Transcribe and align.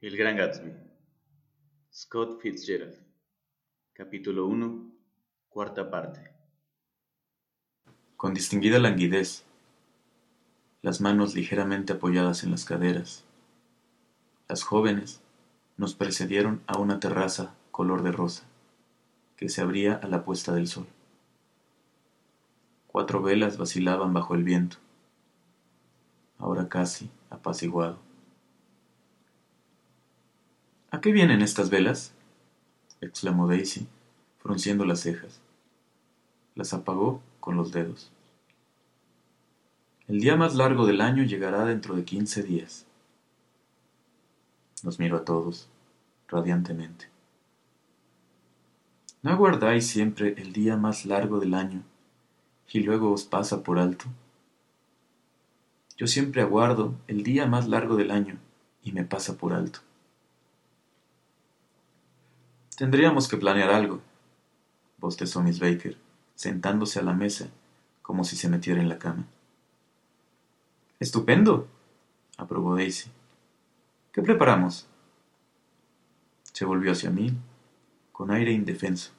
El 0.00 0.16
Gran 0.16 0.36
Gatsby. 0.36 0.72
Scott 1.92 2.40
Fitzgerald. 2.40 2.94
Capítulo 3.92 4.46
1. 4.46 4.92
Cuarta 5.48 5.90
parte. 5.90 6.20
Con 8.16 8.32
distinguida 8.32 8.78
languidez, 8.78 9.42
las 10.82 11.00
manos 11.00 11.34
ligeramente 11.34 11.94
apoyadas 11.94 12.44
en 12.44 12.52
las 12.52 12.64
caderas, 12.64 13.24
las 14.48 14.62
jóvenes 14.62 15.20
nos 15.76 15.96
precedieron 15.96 16.62
a 16.68 16.78
una 16.78 17.00
terraza 17.00 17.56
color 17.72 18.04
de 18.04 18.12
rosa 18.12 18.44
que 19.36 19.48
se 19.48 19.62
abría 19.62 19.94
a 19.94 20.06
la 20.06 20.24
puesta 20.24 20.54
del 20.54 20.68
sol. 20.68 20.86
Cuatro 22.86 23.20
velas 23.20 23.58
vacilaban 23.58 24.12
bajo 24.12 24.36
el 24.36 24.44
viento, 24.44 24.76
ahora 26.38 26.68
casi 26.68 27.10
apaciguado. 27.30 28.07
¿A 30.90 31.00
qué 31.02 31.12
vienen 31.12 31.42
estas 31.42 31.68
velas? 31.68 32.12
exclamó 33.02 33.46
Daisy, 33.46 33.86
frunciendo 34.38 34.86
las 34.86 35.00
cejas. 35.00 35.40
Las 36.54 36.72
apagó 36.72 37.20
con 37.40 37.56
los 37.56 37.72
dedos. 37.72 38.10
El 40.06 40.20
día 40.20 40.36
más 40.36 40.54
largo 40.54 40.86
del 40.86 41.02
año 41.02 41.24
llegará 41.24 41.66
dentro 41.66 41.94
de 41.94 42.04
quince 42.04 42.42
días. 42.42 42.86
Nos 44.82 44.98
miró 44.98 45.18
a 45.18 45.24
todos, 45.24 45.68
radiantemente. 46.26 47.10
¿No 49.22 49.30
aguardáis 49.30 49.86
siempre 49.86 50.34
el 50.38 50.54
día 50.54 50.78
más 50.78 51.04
largo 51.04 51.38
del 51.38 51.52
año 51.52 51.82
y 52.72 52.80
luego 52.80 53.12
os 53.12 53.24
pasa 53.24 53.62
por 53.62 53.78
alto? 53.78 54.06
Yo 55.98 56.06
siempre 56.06 56.40
aguardo 56.40 56.94
el 57.08 57.24
día 57.24 57.44
más 57.46 57.68
largo 57.68 57.96
del 57.96 58.10
año 58.10 58.38
y 58.82 58.92
me 58.92 59.04
pasa 59.04 59.36
por 59.36 59.52
alto. 59.52 59.80
Tendríamos 62.78 63.26
que 63.26 63.36
planear 63.36 63.70
algo, 63.70 64.00
bostezó 64.98 65.42
Miss 65.42 65.58
Baker, 65.58 65.98
sentándose 66.36 67.00
a 67.00 67.02
la 67.02 67.12
mesa 67.12 67.50
como 68.02 68.22
si 68.22 68.36
se 68.36 68.48
metiera 68.48 68.80
en 68.80 68.88
la 68.88 69.00
cama. 69.00 69.26
Estupendo, 71.00 71.66
aprobó 72.36 72.76
Daisy. 72.76 73.10
¿Qué 74.12 74.22
preparamos? 74.22 74.86
Se 76.52 76.64
volvió 76.64 76.92
hacia 76.92 77.10
mí, 77.10 77.36
con 78.12 78.30
aire 78.30 78.52
indefenso. 78.52 79.10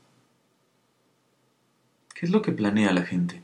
¿Qué 2.16 2.28
es 2.28 2.32
lo 2.32 2.42
que 2.42 2.54
planea 2.54 2.94
la 2.94 3.02
gente? 3.02 3.44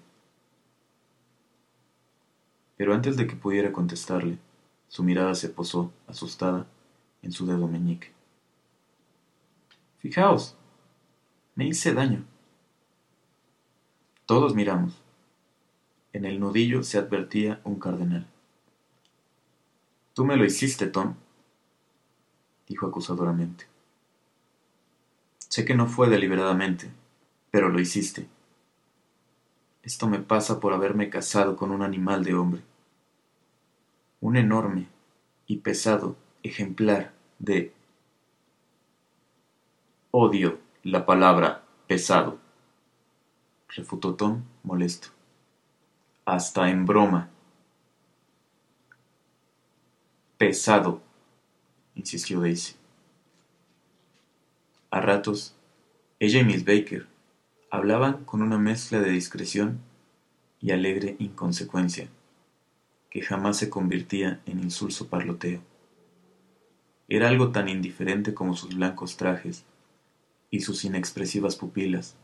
Pero 2.78 2.94
antes 2.94 3.18
de 3.18 3.28
que 3.28 3.36
pudiera 3.36 3.74
contestarle, 3.74 4.38
su 4.88 5.04
mirada 5.04 5.36
se 5.36 5.50
posó, 5.50 5.92
asustada, 6.08 6.68
en 7.22 7.34
su 7.34 7.46
dedo 7.46 7.68
meñique. 7.68 8.15
Fijaos, 10.06 10.56
me 11.56 11.66
hice 11.66 11.92
daño. 11.92 12.23
Todos 14.28 14.53
miramos. 14.53 15.02
En 16.14 16.25
el 16.25 16.39
nudillo 16.39 16.84
se 16.84 17.00
advertía 17.00 17.59
un 17.64 17.80
cardenal. 17.80 18.28
Tú 20.14 20.23
me 20.23 20.38
lo 20.38 20.45
hiciste, 20.45 20.86
Tom, 20.86 21.16
dijo 22.67 22.86
acusadoramente. 22.86 23.66
Sé 25.39 25.66
que 25.66 25.73
no 25.73 25.88
fue 25.88 26.08
deliberadamente, 26.08 26.92
pero 27.50 27.69
lo 27.69 27.80
hiciste. 27.80 28.28
Esto 29.81 30.06
me 30.06 30.19
pasa 30.19 30.59
por 30.59 30.73
haberme 30.73 31.09
casado 31.09 31.58
con 31.58 31.72
un 31.72 31.81
animal 31.81 32.23
de 32.23 32.36
hombre. 32.36 32.62
Un 34.22 34.38
enorme 34.38 34.88
y 35.47 35.58
pesado 35.58 36.16
ejemplar 36.44 37.12
de 37.40 37.73
Odio 40.18 40.60
la 40.84 41.06
palabra 41.06 41.66
pesado, 41.88 42.40
refutó 43.68 44.16
Tom 44.16 44.46
molesto. 44.64 45.09
Hasta 46.24 46.70
en 46.70 46.86
broma. 46.86 47.30
Pesado, 50.38 51.02
insistió 51.96 52.40
Daisy. 52.40 52.75
A 54.90 55.02
ratos, 55.02 55.54
ella 56.22 56.40
y 56.40 56.46
Miss 56.46 56.64
Baker 56.64 57.08
hablaban 57.70 58.24
con 58.24 58.42
una 58.42 58.58
mezcla 58.58 59.02
de 59.02 59.09
discreción 59.09 59.81
y 60.62 60.72
alegre 60.72 61.18
inconsecuencia, 61.20 62.08
que 63.09 63.22
jamás 63.22 63.58
se 63.58 63.70
convertía 63.70 64.40
en 64.46 64.62
insulso 64.62 65.09
parloteo. 65.09 65.59
Era 67.09 67.28
algo 67.28 67.52
tan 67.52 67.68
indiferente 67.68 68.34
como 68.34 68.56
sus 68.56 68.75
blancos 68.75 69.18
trajes 69.18 69.66
y 70.56 70.62
sus 70.62 70.86
inexpresivas 70.86 71.58
pupilas, 71.58 72.16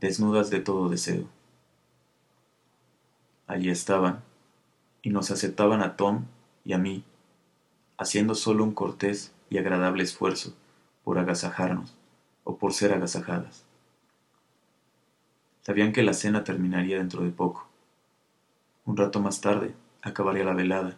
desnudas 0.00 0.48
de 0.48 0.60
todo 0.60 0.88
deseo. 0.88 1.24
Allí 3.48 3.68
estaban, 3.68 4.22
y 5.02 5.10
nos 5.10 5.32
aceptaban 5.32 5.82
a 5.82 5.96
Tom 5.96 6.26
y 6.64 6.74
a 6.74 6.78
mí, 6.78 7.02
haciendo 7.96 8.36
solo 8.36 8.62
un 8.62 8.74
cortés 8.74 9.32
y 9.50 9.58
agradable 9.58 10.04
esfuerzo 10.04 10.54
por 11.02 11.18
agasajarnos 11.18 11.96
o 12.44 12.58
por 12.58 12.72
ser 12.74 12.92
agasajadas. 12.92 13.64
Sabían 15.62 15.92
que 15.92 16.04
la 16.04 16.14
cena 16.14 16.44
terminaría 16.44 16.98
dentro 16.98 17.24
de 17.24 17.30
poco. 17.30 17.66
Un 18.84 18.96
rato 18.96 19.18
más 19.20 19.40
tarde 19.40 19.74
acabaría 20.00 20.44
la 20.44 20.54
velada, 20.54 20.96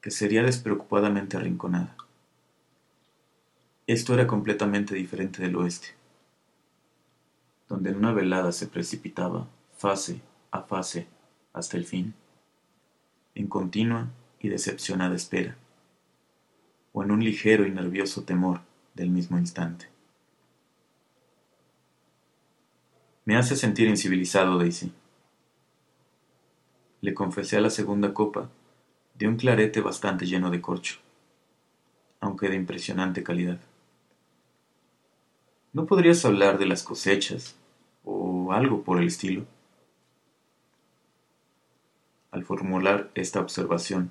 que 0.00 0.10
sería 0.10 0.42
despreocupadamente 0.42 1.36
arrinconada. 1.36 1.96
Esto 3.88 4.14
era 4.14 4.26
completamente 4.26 4.96
diferente 4.96 5.40
del 5.40 5.54
oeste, 5.54 5.94
donde 7.68 7.90
en 7.90 7.96
una 7.96 8.12
velada 8.12 8.50
se 8.50 8.66
precipitaba 8.66 9.46
fase 9.76 10.20
a 10.50 10.62
fase 10.62 11.06
hasta 11.52 11.76
el 11.76 11.84
fin, 11.84 12.12
en 13.36 13.46
continua 13.46 14.08
y 14.40 14.48
decepcionada 14.48 15.14
espera, 15.14 15.56
o 16.92 17.04
en 17.04 17.12
un 17.12 17.22
ligero 17.22 17.64
y 17.64 17.70
nervioso 17.70 18.24
temor 18.24 18.60
del 18.94 19.10
mismo 19.10 19.38
instante. 19.38 19.88
Me 23.24 23.36
hace 23.36 23.54
sentir 23.54 23.86
incivilizado, 23.86 24.58
Daisy. 24.58 24.92
Le 27.02 27.14
confesé 27.14 27.56
a 27.56 27.60
la 27.60 27.70
segunda 27.70 28.12
copa 28.12 28.50
de 29.14 29.28
un 29.28 29.36
clarete 29.36 29.80
bastante 29.80 30.26
lleno 30.26 30.50
de 30.50 30.60
corcho, 30.60 30.98
aunque 32.18 32.48
de 32.48 32.56
impresionante 32.56 33.22
calidad. 33.22 33.60
¿No 35.76 35.84
podrías 35.84 36.24
hablar 36.24 36.56
de 36.56 36.64
las 36.64 36.82
cosechas 36.82 37.54
o 38.02 38.50
algo 38.54 38.82
por 38.82 38.98
el 38.98 39.08
estilo? 39.08 39.44
Al 42.30 42.46
formular 42.46 43.10
esta 43.14 43.40
observación, 43.40 44.10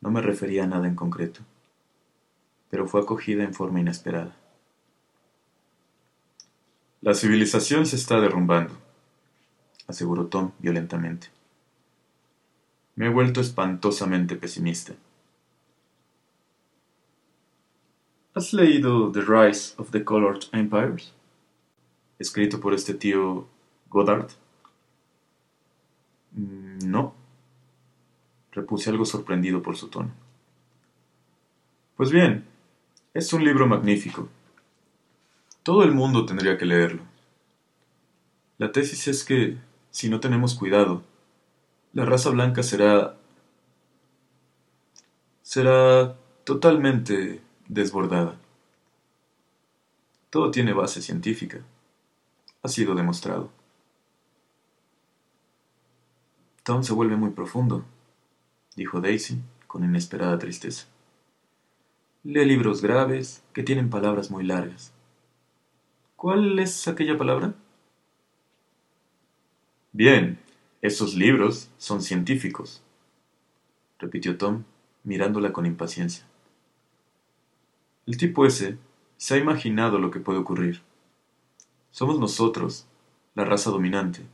no 0.00 0.12
me 0.12 0.22
refería 0.22 0.62
a 0.62 0.66
nada 0.68 0.86
en 0.86 0.94
concreto, 0.94 1.40
pero 2.70 2.86
fue 2.86 3.00
acogida 3.00 3.42
en 3.42 3.54
forma 3.54 3.80
inesperada. 3.80 4.36
La 7.00 7.14
civilización 7.14 7.86
se 7.86 7.96
está 7.96 8.20
derrumbando, 8.20 8.74
aseguró 9.88 10.28
Tom 10.28 10.52
violentamente. 10.60 11.26
Me 12.94 13.06
he 13.06 13.10
vuelto 13.10 13.40
espantosamente 13.40 14.36
pesimista. 14.36 14.92
¿Has 18.36 18.52
leído 18.52 19.12
The 19.12 19.20
Rise 19.20 19.74
of 19.76 19.92
the 19.92 20.02
Colored 20.02 20.48
Empires? 20.50 21.12
Escrito 22.18 22.58
por 22.58 22.74
este 22.74 22.92
tío 22.94 23.46
Goddard. 23.88 24.26
Mm, 26.32 26.90
no. 26.90 27.14
Repuse 28.50 28.90
algo 28.90 29.04
sorprendido 29.04 29.62
por 29.62 29.76
su 29.76 29.86
tono. 29.86 30.10
Pues 31.96 32.10
bien, 32.10 32.44
es 33.14 33.32
un 33.32 33.44
libro 33.44 33.68
magnífico. 33.68 34.28
Todo 35.62 35.84
el 35.84 35.92
mundo 35.92 36.26
tendría 36.26 36.58
que 36.58 36.66
leerlo. 36.66 37.04
La 38.58 38.72
tesis 38.72 39.06
es 39.06 39.22
que, 39.22 39.58
si 39.92 40.08
no 40.08 40.18
tenemos 40.18 40.56
cuidado, 40.56 41.04
la 41.92 42.04
raza 42.04 42.30
blanca 42.30 42.64
será... 42.64 43.16
será 45.42 46.16
totalmente 46.42 47.43
desbordada. 47.68 48.38
Todo 50.30 50.50
tiene 50.50 50.72
base 50.72 51.00
científica. 51.00 51.60
Ha 52.62 52.68
sido 52.68 52.94
demostrado. 52.94 53.50
Tom 56.62 56.82
se 56.82 56.94
vuelve 56.94 57.16
muy 57.16 57.30
profundo, 57.30 57.84
dijo 58.74 59.00
Daisy 59.00 59.42
con 59.66 59.84
inesperada 59.84 60.38
tristeza. 60.38 60.86
Lee 62.22 62.46
libros 62.46 62.80
graves 62.80 63.44
que 63.52 63.62
tienen 63.62 63.90
palabras 63.90 64.30
muy 64.30 64.44
largas. 64.44 64.92
¿Cuál 66.16 66.58
es 66.58 66.88
aquella 66.88 67.18
palabra? 67.18 67.54
Bien, 69.92 70.38
esos 70.80 71.14
libros 71.14 71.70
son 71.76 72.00
científicos, 72.00 72.82
repitió 73.98 74.38
Tom, 74.38 74.64
mirándola 75.02 75.52
con 75.52 75.66
impaciencia. 75.66 76.26
El 78.06 78.18
tipo 78.18 78.44
ese 78.44 78.78
se 79.16 79.34
ha 79.34 79.38
imaginado 79.38 79.98
lo 79.98 80.10
que 80.10 80.20
puede 80.20 80.38
ocurrir. 80.38 80.82
Somos 81.90 82.18
nosotros, 82.18 82.86
la 83.34 83.44
raza 83.44 83.70
dominante, 83.70 84.26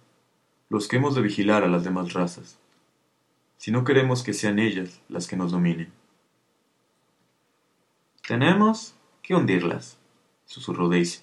los 0.69 0.88
que 0.88 0.96
hemos 0.96 1.14
de 1.14 1.22
vigilar 1.22 1.62
a 1.62 1.69
las 1.69 1.84
demás 1.84 2.12
razas, 2.12 2.58
si 3.58 3.70
no 3.70 3.84
queremos 3.84 4.22
que 4.22 4.32
sean 4.32 4.58
ellas 4.58 5.00
las 5.08 5.28
que 5.28 5.37
nos 5.37 5.52
dominen. 5.52 5.93
Tenemos 8.26 8.94
que 9.22 9.34
hundirlas, 9.34 9.99
susurró 10.46 10.88
Daisy, 10.88 11.20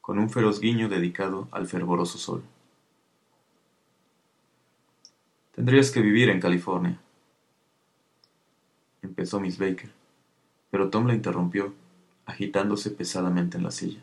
con 0.00 0.18
un 0.18 0.30
feroz 0.30 0.60
guiño 0.60 0.88
dedicado 0.88 1.48
al 1.50 1.66
fervoroso 1.66 2.18
sol. 2.18 2.44
Tendrías 5.54 5.90
que 5.90 6.00
vivir 6.00 6.28
en 6.28 6.40
California, 6.40 7.00
empezó 9.02 9.40
Miss 9.40 9.58
Baker, 9.58 9.90
pero 10.76 10.90
Tom 10.90 11.06
la 11.06 11.14
interrumpió, 11.14 11.72
agitándose 12.26 12.90
pesadamente 12.90 13.56
en 13.56 13.62
la 13.62 13.70
silla. 13.70 14.02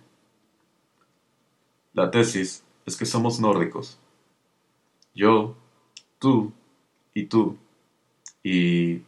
La 1.93 2.09
tesis 2.09 2.63
es 2.87 2.97
que 2.97 3.05
somos 3.05 3.39
nórdicos. 3.39 3.99
Yo, 5.13 5.55
tú 6.17 6.51
y 7.13 7.27
tú. 7.27 7.57
Y... 8.41 9.03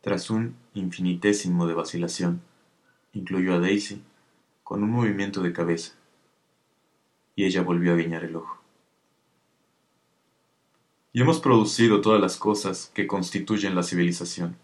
Tras 0.00 0.30
un 0.30 0.56
infinitésimo 0.72 1.66
de 1.66 1.74
vacilación, 1.74 2.40
incluyó 3.12 3.56
a 3.56 3.58
Daisy 3.58 4.02
con 4.64 4.82
un 4.82 4.90
movimiento 4.90 5.42
de 5.42 5.52
cabeza, 5.52 5.92
y 7.36 7.44
ella 7.44 7.60
volvió 7.60 7.92
a 7.92 7.96
guiñar 7.96 8.24
el 8.24 8.36
ojo. 8.36 8.58
Y 11.12 11.20
hemos 11.20 11.40
producido 11.40 12.00
todas 12.00 12.22
las 12.22 12.38
cosas 12.38 12.90
que 12.94 13.06
constituyen 13.06 13.74
la 13.74 13.82
civilización. 13.82 14.56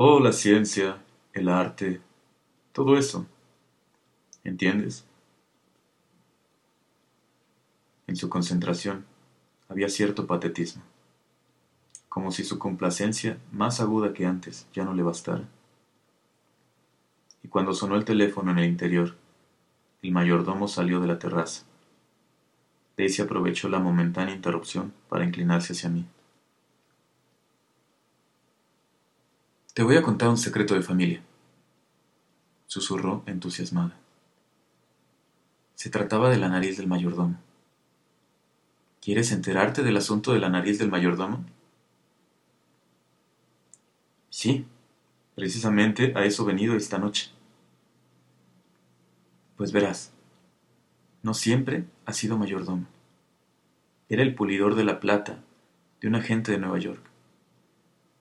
Oh, 0.00 0.20
la 0.20 0.30
ciencia, 0.30 1.02
el 1.32 1.48
arte, 1.48 2.00
todo 2.70 2.96
eso. 2.96 3.26
¿Entiendes? 4.44 5.04
En 8.06 8.14
su 8.14 8.28
concentración 8.28 9.04
había 9.68 9.88
cierto 9.88 10.28
patetismo, 10.28 10.84
como 12.08 12.30
si 12.30 12.44
su 12.44 12.60
complacencia, 12.60 13.40
más 13.50 13.80
aguda 13.80 14.14
que 14.14 14.24
antes, 14.24 14.68
ya 14.72 14.84
no 14.84 14.94
le 14.94 15.02
bastara. 15.02 15.48
Y 17.42 17.48
cuando 17.48 17.74
sonó 17.74 17.96
el 17.96 18.04
teléfono 18.04 18.52
en 18.52 18.58
el 18.60 18.66
interior, 18.66 19.16
el 20.02 20.12
mayordomo 20.12 20.68
salió 20.68 21.00
de 21.00 21.08
la 21.08 21.18
terraza. 21.18 21.64
Daisy 22.96 23.22
aprovechó 23.22 23.68
la 23.68 23.80
momentánea 23.80 24.36
interrupción 24.36 24.92
para 25.08 25.24
inclinarse 25.24 25.72
hacia 25.72 25.90
mí. 25.90 26.06
Te 29.78 29.84
voy 29.84 29.94
a 29.94 30.02
contar 30.02 30.28
un 30.28 30.36
secreto 30.36 30.74
de 30.74 30.82
familia, 30.82 31.22
susurró 32.66 33.22
entusiasmada. 33.26 33.96
Se 35.76 35.88
trataba 35.88 36.30
de 36.30 36.36
la 36.36 36.48
nariz 36.48 36.78
del 36.78 36.88
mayordomo. 36.88 37.38
¿Quieres 39.00 39.30
enterarte 39.30 39.84
del 39.84 39.96
asunto 39.96 40.32
de 40.32 40.40
la 40.40 40.48
nariz 40.48 40.80
del 40.80 40.90
mayordomo? 40.90 41.44
Sí, 44.30 44.66
precisamente 45.36 46.12
a 46.16 46.24
eso 46.24 46.44
venido 46.44 46.74
esta 46.74 46.98
noche. 46.98 47.30
Pues 49.56 49.70
verás, 49.70 50.10
no 51.22 51.34
siempre 51.34 51.84
ha 52.04 52.12
sido 52.14 52.36
mayordomo. 52.36 52.88
Era 54.08 54.24
el 54.24 54.34
pulidor 54.34 54.74
de 54.74 54.82
la 54.82 54.98
plata 54.98 55.38
de 56.00 56.08
un 56.08 56.16
agente 56.16 56.50
de 56.50 56.58
Nueva 56.58 56.80
York, 56.80 57.08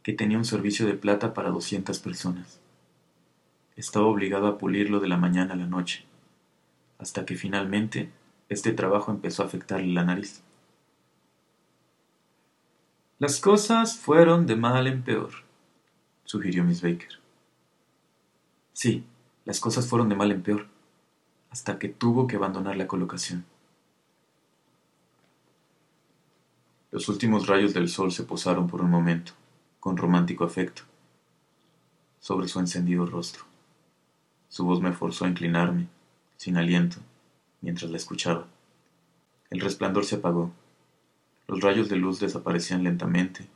que 0.08 0.14
tenía 0.14 0.38
un 0.38 0.46
servicio 0.46 0.86
de 0.86 0.94
plata 0.94 1.34
para 1.34 1.50
doscientas 1.50 2.00
personas. 2.00 2.62
Estaba 3.76 4.06
obligado 4.06 4.48
a 4.48 4.58
pulirlo 4.58 5.02
de 5.02 5.10
la 5.10 5.18
mañana 5.18 5.54
a 5.54 5.58
la 5.58 5.66
noche, 5.66 6.06
hasta 6.98 7.26
que 7.26 7.36
finalmente 7.36 8.10
este 8.48 8.72
trabajo 8.72 9.12
empezó 9.12 9.44
a 9.44 9.48
afectarle 9.48 9.92
la 9.92 10.06
nariz. 10.06 10.42
Las 13.20 13.42
cosas 13.42 13.98
fueron 13.98 14.46
de 14.46 14.56
mal 14.56 14.88
en 14.88 15.04
peor, 15.04 15.44
sugirió 16.24 16.64
Miss 16.64 16.82
Baker. 16.82 17.20
Sí, 18.72 19.04
las 19.44 19.60
cosas 19.60 19.88
fueron 19.88 20.08
de 20.08 20.16
mal 20.16 20.32
en 20.32 20.42
peor, 20.42 20.68
hasta 21.50 21.80
que 21.80 21.90
tuvo 21.90 22.28
que 22.28 22.38
abandonar 22.38 22.78
la 22.78 22.88
colocación. 22.88 23.44
Los 26.92 27.10
últimos 27.10 27.48
rayos 27.48 27.74
del 27.74 27.90
sol 27.90 28.14
se 28.14 28.24
posaron 28.24 28.68
por 28.68 28.80
un 28.80 28.90
momento, 28.90 29.34
con 29.88 29.96
romántico 29.96 30.44
afecto, 30.44 30.82
sobre 32.20 32.50
su 32.50 32.60
encendido 32.60 33.06
rostro. 33.06 33.46
Su 34.50 34.66
voz 34.66 34.82
me 34.82 34.92
forzó 34.92 35.24
a 35.24 35.30
inclinarme, 35.30 35.88
sin 36.36 36.58
aliento, 36.58 36.98
mientras 37.62 37.90
la 37.90 37.96
escuchaba. 37.96 38.48
El 39.50 39.62
resplandor 39.62 40.04
se 40.04 40.18
apagó 40.18 40.52
los 41.48 41.62
rayos 41.62 41.88
de 41.88 41.96
luz 41.96 42.20
desaparecían 42.20 42.84
lentamente, 42.84 43.48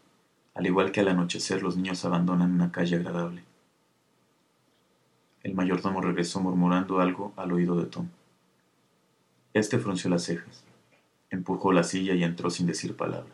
al 0.53 0.65
igual 0.65 0.93
que 0.93 1.01
al 1.01 1.09
anochecer 1.09 1.61
los 1.63 1.75
niños 1.75 2.05
abandonan 2.05 2.53
una 2.53 2.71
calle 2.71 2.95
agradable. 2.95 3.43
El 5.43 5.53
mayordomo 5.53 5.99
regresó 5.99 6.39
murmurando 6.39 7.01
algo 7.01 7.33
al 7.35 7.51
oído 7.51 7.75
de 7.75 7.87
Tom. 7.87 8.07
Este 9.53 9.79
frunció 9.79 10.09
las 10.09 10.23
cejas, 10.23 10.63
empujó 11.29 11.73
la 11.73 11.83
silla 11.83 12.13
y 12.13 12.23
entró 12.23 12.49
sin 12.49 12.67
decir 12.67 12.95
palabra. 12.95 13.33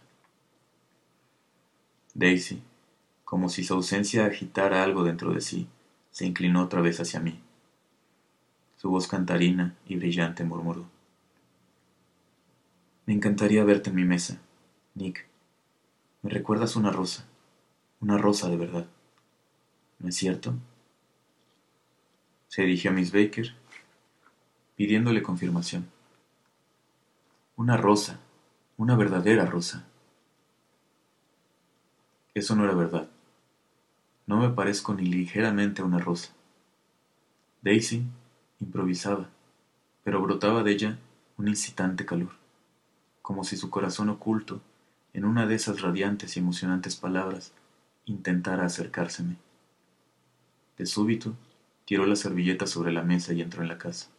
Daisy, 2.16 2.64
como 3.28 3.50
si 3.50 3.66
su 3.66 3.74
ausencia 3.74 4.26
agitara 4.26 4.84
algo 4.84 5.04
dentro 5.04 5.34
de 5.34 5.42
sí, 5.42 5.68
se 6.12 6.26
inclinó 6.26 6.64
otra 6.64 6.80
vez 6.80 7.02
hacia 7.02 7.20
mí. 7.20 7.38
Su 8.78 8.90
voz 8.90 9.06
cantarina 9.06 9.76
y 9.86 9.98
brillante 9.98 10.46
murmuró. 10.46 10.86
Me 13.06 13.14
encantaría 13.14 13.66
verte 13.66 13.90
en 13.90 13.98
mi 13.98 14.06
mesa, 14.06 14.40
Nick, 14.96 15.28
me 16.22 16.30
recuerdas 16.30 16.78
una 16.78 16.90
rosa, 16.90 17.26
una 18.00 18.18
rosa 18.18 18.48
de 18.48 18.56
verdad. 18.56 18.86
¿No 20.00 20.08
es 20.08 20.16
cierto? 20.16 20.54
Se 22.48 22.62
dirigió 22.62 22.92
a 22.92 22.94
Miss 22.94 23.12
Baker, 23.12 23.54
pidiéndole 24.78 25.22
confirmación. 25.22 25.86
Una 27.58 27.76
rosa, 27.76 28.22
una 28.78 28.96
verdadera 28.96 29.46
rosa. 29.46 29.86
Eso 32.34 32.56
no 32.56 32.64
era 32.64 32.74
verdad. 32.74 33.10
No 34.28 34.38
me 34.38 34.50
parezco 34.50 34.94
ni 34.94 35.06
ligeramente 35.06 35.82
a 35.82 35.86
una 35.86 36.00
rosa. 36.00 36.34
Daisy 37.62 38.04
improvisaba, 38.60 39.30
pero 40.04 40.22
brotaba 40.22 40.64
de 40.64 40.72
ella 40.72 41.00
un 41.38 41.48
incitante 41.48 42.06
calor, 42.06 42.34
como 43.22 43.46
si 43.46 43.56
su 43.56 43.70
corazón 43.70 44.10
oculto 44.10 44.62
en 45.14 45.24
una 45.24 45.48
de 45.48 45.56
esas 45.56 45.82
radiantes 45.82 46.36
y 46.36 46.42
emocionantes 46.42 46.98
palabras, 46.98 47.54
intentara 48.06 48.66
acercárseme. 48.66 49.38
De 50.78 50.86
súbito, 50.86 51.34
tiró 51.86 52.06
la 52.06 52.18
servilleta 52.18 52.68
sobre 52.68 52.92
la 52.92 53.04
mesa 53.04 53.32
y 53.32 53.42
entró 53.42 53.62
en 53.62 53.70
la 53.70 53.78
casa. 53.78 54.10